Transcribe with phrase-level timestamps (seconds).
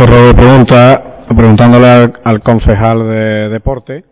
[0.00, 1.86] Este de pregunta, preguntándole
[2.24, 4.06] al, concejal de deporte,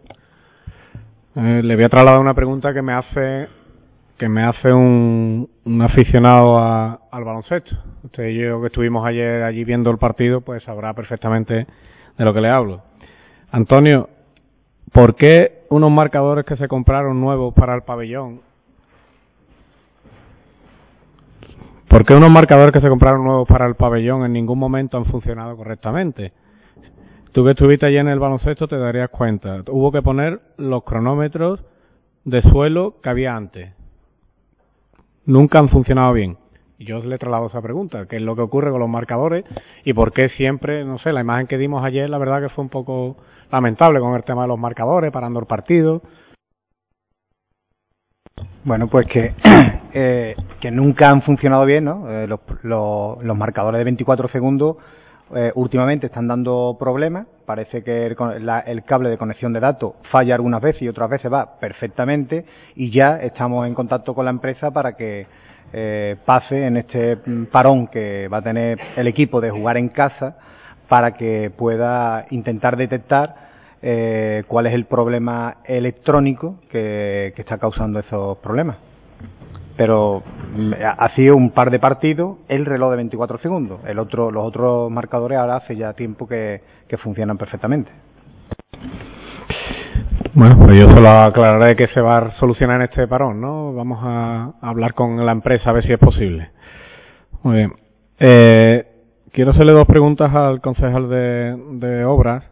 [1.35, 3.49] eh, le voy a trasladar una pregunta que me hace
[4.19, 5.49] que me hace un,
[5.81, 7.75] aficionado al baloncesto.
[8.05, 11.67] Usted y yo que estuvimos ayer allí viendo el partido, pues sabrá perfectamente
[12.19, 12.83] de lo que le hablo.
[13.51, 14.11] Antonio,
[14.93, 18.43] ¿por qué unos marcadores que se compraron nuevos para el pabellón
[21.89, 25.07] ¿Por qué unos marcadores que se compraron nuevos para el pabellón en ningún momento han
[25.07, 26.33] funcionado correctamente?
[27.33, 29.63] Tú que estuviste allí en el baloncesto te darías cuenta.
[29.69, 31.65] Hubo que poner los cronómetros
[32.25, 33.73] de suelo que había antes.
[35.25, 36.37] Nunca han funcionado bien.
[36.77, 39.45] Y yo le traslado esa pregunta, ¿qué es lo que ocurre con los marcadores
[39.85, 42.65] y por qué siempre, no sé, la imagen que dimos ayer, la verdad que fue
[42.65, 43.17] un poco
[43.51, 46.03] lamentable con el tema de los marcadores, parando el partido.
[48.63, 49.35] Bueno, pues que,
[49.93, 52.11] eh, que nunca han funcionado bien, ¿no?
[52.11, 54.77] Eh, los, los, marcadores de 24 segundos
[55.35, 57.27] eh, últimamente están dando problemas.
[57.45, 58.17] Parece que el,
[58.67, 62.45] el, cable de conexión de datos falla algunas veces y otras veces va perfectamente.
[62.77, 65.27] Y ya estamos en contacto con la empresa para que
[65.73, 67.19] eh, pase en este
[67.53, 70.39] parón que va a tener el equipo de jugar en casa
[70.89, 73.35] para que pueda intentar detectar
[73.83, 78.79] eh, cuál es el problema electrónico que, está causando esos problemas.
[79.79, 80.25] Pero
[80.57, 83.81] mm, ha sido un par de partidos el reloj de 24 segundos.
[83.87, 86.61] El otro, los otros marcadores ahora hace ya tiempo que,
[86.99, 87.91] funcionan perfectamente.
[90.35, 93.73] Bueno, pues yo solo aclararé que se va a solucionar en este parón, ¿no?
[93.73, 96.51] Vamos a hablar con la empresa a ver si es posible.
[97.45, 97.73] Muy bien.
[98.19, 98.85] Eh,
[99.31, 102.45] quiero hacerle dos preguntas al concejal de, de obras.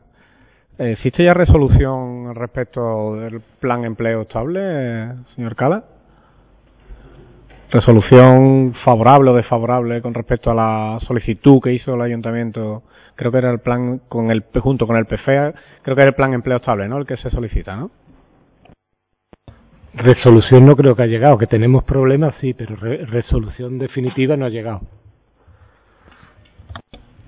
[0.78, 5.95] ¿Existe ya resolución respecto del plan empleo estable, señor Cala?
[7.70, 12.84] ¿Resolución favorable o desfavorable con respecto a la solicitud que hizo el ayuntamiento?
[13.16, 16.14] Creo que era el plan con el junto con el PFEA, creo que era el
[16.14, 16.98] plan empleo estable, ¿no?
[16.98, 17.90] El que se solicita, ¿no?
[19.94, 24.50] Resolución no creo que ha llegado, que tenemos problemas sí, pero resolución definitiva no ha
[24.50, 24.82] llegado.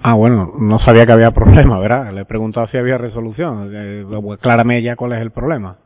[0.02, 2.12] Ah, bueno, no sabía que había problema, ¿verdad?
[2.12, 3.70] Le he preguntado si había resolución.
[3.74, 4.04] Eh,
[4.40, 5.78] claramente ya cuál es el problema.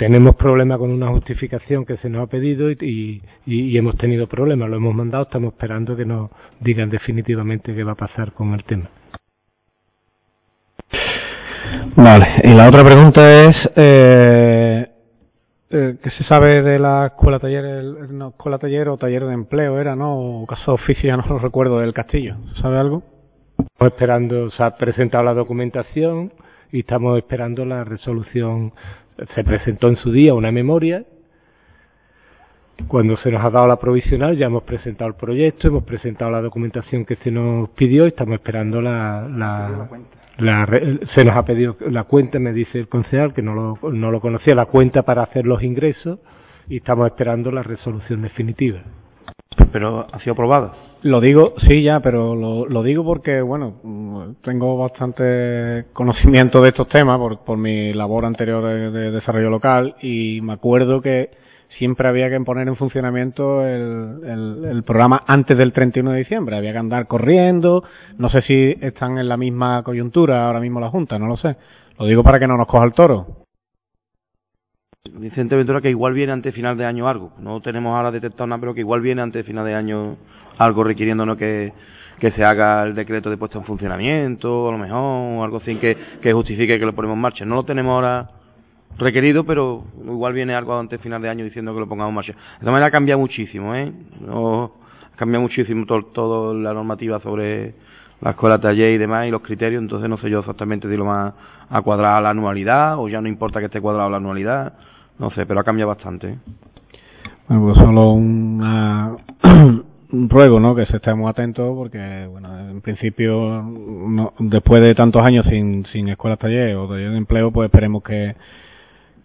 [0.00, 4.70] Tenemos problema con una justificación que se nos ha pedido y, y, hemos tenido problemas.
[4.70, 8.64] Lo hemos mandado, estamos esperando que nos digan definitivamente qué va a pasar con el
[8.64, 8.88] tema.
[11.96, 14.90] Vale, y la otra pregunta es, eh,
[15.68, 19.78] eh, ¿qué se sabe de la escuela taller, no, escuela taller o taller de empleo
[19.78, 20.18] era, no?
[20.18, 22.36] O caso oficio, ya no lo recuerdo, del Castillo.
[22.62, 23.02] ¿Sabe algo?
[23.58, 26.32] Estamos esperando, se ha presentado la documentación
[26.72, 28.72] y estamos esperando la resolución.
[29.34, 31.04] Se presentó en su día una memoria.
[32.88, 36.40] Cuando se nos ha dado la provisional ya hemos presentado el proyecto, hemos presentado la
[36.40, 39.88] documentación que se nos pidió y estamos esperando la, la,
[40.38, 40.66] la,
[41.14, 44.20] se nos ha pedido la cuenta, me dice el concejal, que no lo, no lo
[44.22, 46.20] conocía, la cuenta para hacer los ingresos
[46.70, 48.80] y estamos esperando la resolución definitiva.
[49.72, 50.72] Pero ha sido aprobada.
[51.02, 57.18] Lo digo, sí, ya, pero lo, digo porque, bueno, tengo bastante conocimiento de estos temas
[57.18, 61.30] por, por mi labor anterior de, desarrollo local y me acuerdo que
[61.78, 66.56] siempre había que poner en funcionamiento el, el, programa antes del 31 de diciembre.
[66.56, 67.82] Había que andar corriendo.
[68.18, 71.56] No sé si están en la misma coyuntura ahora mismo la Junta, no lo sé.
[71.98, 73.46] Lo digo para que no nos coja el toro.
[75.18, 77.32] Vicente Ventura que igual viene antes final de año algo.
[77.38, 80.16] No tenemos ahora detectado nada, pero que igual viene antes final de año
[80.58, 81.72] algo requiriéndonos que,
[82.18, 85.76] que se haga el decreto de puesta en funcionamiento, a lo mejor, o algo así
[85.76, 87.44] que, que justifique que lo ponemos en marcha.
[87.44, 88.30] No lo tenemos ahora
[88.98, 92.32] requerido, pero igual viene algo antes final de año diciendo que lo pongamos en marcha.
[92.32, 93.92] De todas maneras, cambia muchísimo, ¿eh?
[94.20, 94.72] No,
[95.16, 97.74] cambia muchísimo toda todo la normativa sobre
[98.20, 101.06] la escuela taller y demás y los criterios, entonces no sé yo exactamente si lo
[101.06, 101.32] más
[101.70, 104.74] a cuadrar la anualidad o ya no importa que esté cuadrado la anualidad
[105.20, 106.30] no sé, pero ha cambiado bastante.
[106.30, 106.38] ¿eh?
[107.46, 109.16] Bueno, pues solo una,
[110.12, 110.74] un ruego, ¿no?
[110.74, 116.08] Que se estemos atentos porque, bueno, en principio, no, después de tantos años sin, sin
[116.08, 118.34] escuelas taller o taller de empleo, pues esperemos que,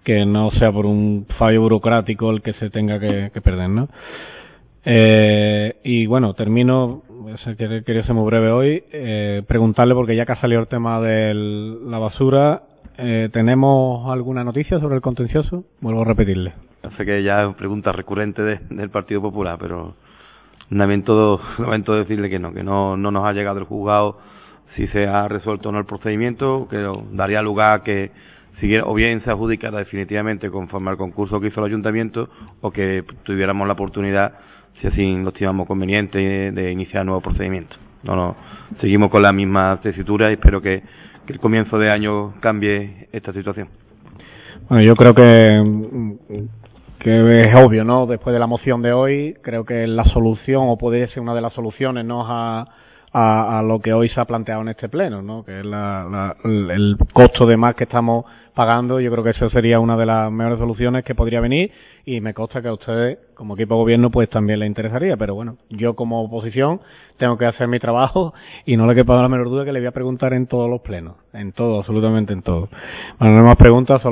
[0.04, 3.88] que no sea por un fallo burocrático el que se tenga que, que perder, ¿no?
[4.84, 7.04] Eh, y bueno, termino,
[7.58, 11.34] quería ser muy breve hoy, eh, preguntarle, porque ya que ha salido el tema de
[11.34, 12.64] la basura,
[12.98, 15.64] eh, ¿Tenemos alguna noticia sobre el contencioso?
[15.82, 16.54] Vuelvo a repetirle.
[16.98, 19.96] Sé que ya es pregunta recurrente del Partido Popular, pero
[20.70, 24.20] lamento, lamento decirle que no, que no, no nos ha llegado el juzgado
[24.76, 28.12] si se ha resuelto o no el procedimiento, que daría lugar a que
[28.60, 32.30] siguiera, o bien se adjudicara definitivamente conforme al concurso que hizo el ayuntamiento,
[32.62, 34.34] o que tuviéramos la oportunidad,
[34.82, 37.78] si así lo estimamos conveniente, de iniciar nuevo procedimiento.
[38.06, 38.36] No, no,
[38.80, 40.84] seguimos con la misma tesitura y espero que,
[41.28, 43.68] el comienzo de año cambie esta situación.
[44.70, 46.46] Bueno, yo creo que,
[47.00, 48.06] que es obvio, ¿no?
[48.06, 51.42] Después de la moción de hoy, creo que la solución, o podría ser una de
[51.42, 52.24] las soluciones, ¿no?
[52.28, 52.68] A,
[53.18, 55.46] a, lo que hoy se ha planteado en este pleno, ¿no?
[55.46, 59.00] que es la, la, el costo de más que estamos pagando.
[59.00, 61.72] Yo creo que eso sería una de las mejores soluciones que podría venir
[62.06, 65.16] y me consta que a ustedes, como equipo de gobierno, pues también les interesaría.
[65.16, 66.82] Pero bueno, yo como oposición
[67.18, 68.34] tengo que hacer mi trabajo
[68.66, 70.82] y no le quepa la menor duda que le voy a preguntar en todos los
[70.82, 72.70] plenos, en todo, absolutamente en todo.
[73.20, 74.02] Bueno, no hay más preguntas.